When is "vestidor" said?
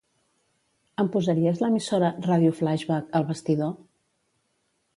3.31-3.73